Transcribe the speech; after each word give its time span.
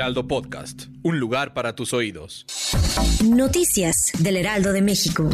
Heraldo 0.00 0.26
Podcast, 0.26 0.84
un 1.02 1.20
lugar 1.20 1.52
para 1.52 1.74
tus 1.74 1.92
oídos. 1.92 2.46
Noticias 3.22 4.12
del 4.18 4.38
Heraldo 4.38 4.72
de 4.72 4.80
México. 4.80 5.28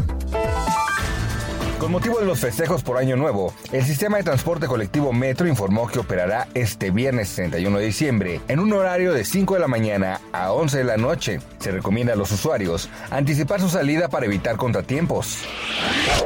Con 1.79 1.93
motivo 1.93 2.19
de 2.19 2.27
los 2.27 2.41
festejos 2.41 2.83
por 2.83 2.97
Año 2.97 3.15
Nuevo, 3.15 3.55
el 3.71 3.85
sistema 3.85 4.17
de 4.17 4.25
transporte 4.25 4.67
colectivo 4.67 5.13
Metro 5.13 5.47
informó 5.47 5.87
que 5.87 6.01
operará 6.01 6.49
este 6.55 6.91
viernes 6.91 7.33
31 7.37 7.79
de 7.79 7.85
diciembre 7.85 8.41
en 8.49 8.59
un 8.59 8.73
horario 8.73 9.13
de 9.13 9.25
5 9.25 9.55
de 9.55 9.61
la 9.61 9.69
mañana 9.69 10.21
a 10.33 10.51
11 10.51 10.79
de 10.79 10.85
la 10.85 10.97
noche. 10.97 11.39
Se 11.61 11.71
recomienda 11.71 12.15
a 12.15 12.17
los 12.17 12.33
usuarios 12.33 12.91
anticipar 13.11 13.61
su 13.61 13.69
salida 13.69 14.09
para 14.09 14.27
evitar 14.27 14.57
contratiempos. 14.57 15.45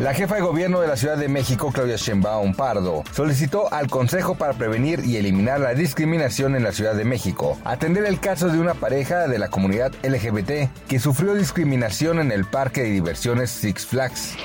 La 0.00 0.14
jefa 0.14 0.36
de 0.36 0.40
gobierno 0.40 0.80
de 0.80 0.88
la 0.88 0.96
Ciudad 0.96 1.18
de 1.18 1.28
México, 1.28 1.70
Claudia 1.74 1.96
Sheinbaum 1.96 2.54
Pardo, 2.54 3.04
solicitó 3.12 3.70
al 3.70 3.90
Consejo 3.90 4.34
para 4.34 4.54
prevenir 4.54 5.04
y 5.04 5.18
eliminar 5.18 5.60
la 5.60 5.74
discriminación 5.74 6.56
en 6.56 6.62
la 6.62 6.72
Ciudad 6.72 6.94
de 6.94 7.04
México 7.04 7.58
atender 7.66 8.06
el 8.06 8.18
caso 8.18 8.48
de 8.48 8.58
una 8.58 8.72
pareja 8.72 9.28
de 9.28 9.38
la 9.38 9.48
comunidad 9.48 9.92
LGBT 10.02 10.70
que 10.88 10.98
sufrió 10.98 11.34
discriminación 11.34 12.18
en 12.18 12.32
el 12.32 12.46
parque 12.46 12.82
de 12.82 12.92
diversiones 12.92 13.50
Six 13.50 13.84
Flags. 13.84 14.36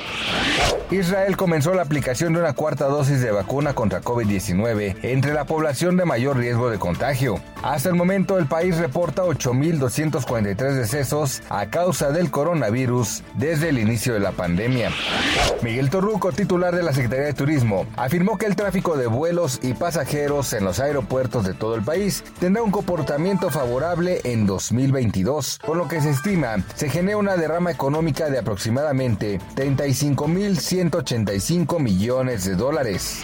Israel 0.92 1.38
comenzó 1.38 1.73
la 1.73 1.83
aplicación 1.83 2.33
de 2.33 2.39
una 2.39 2.52
cuarta 2.52 2.88
dosis 2.88 3.22
de 3.22 3.31
vacuna 3.31 3.73
contra 3.73 4.02
COVID-19 4.02 4.98
entre 5.03 5.33
la 5.33 5.45
población 5.45 5.95
de 5.95 6.03
mayor 6.03 6.36
riesgo 6.36 6.70
de 6.70 6.80
contagio. 6.80 7.39
Hasta 7.66 7.89
el 7.89 7.95
momento 7.95 8.38
el 8.38 8.45
país 8.45 8.77
reporta 8.77 9.23
8.243 9.23 10.73
decesos 10.73 11.41
a 11.49 11.66
causa 11.71 12.11
del 12.11 12.30
coronavirus 12.30 13.23
desde 13.33 13.69
el 13.69 13.80
inicio 13.80 14.13
de 14.13 14.19
la 14.19 14.33
pandemia. 14.33 14.91
Miguel 15.63 15.89
Torruco, 15.89 16.31
titular 16.31 16.75
de 16.75 16.83
la 16.83 16.93
Secretaría 16.93 17.25
de 17.25 17.33
Turismo, 17.33 17.88
afirmó 17.97 18.38
que 18.38 18.45
el 18.45 18.55
tráfico 18.55 18.97
de 18.97 19.08
vuelos 19.08 19.59
y 19.63 19.73
pasajeros 19.73 20.53
en 20.53 20.63
los 20.63 20.80
aeropuertos 20.80 21.43
de 21.43 21.55
todo 21.55 21.73
el 21.73 21.81
país 21.81 22.23
tendrá 22.39 22.61
un 22.61 22.69
comportamiento 22.69 23.49
favorable 23.49 24.21
en 24.25 24.45
2022, 24.45 25.58
con 25.66 25.80
lo 25.80 25.88
que 25.88 26.02
se 26.02 26.11
estima 26.11 26.58
se 26.75 26.89
genera 26.89 27.17
una 27.17 27.36
derrama 27.36 27.71
económica 27.71 28.30
de 28.30 28.38
aproximadamente 28.38 29.39
35.185 29.55 31.80
millones 31.80 32.45
de 32.45 32.53
dólares. 32.53 33.23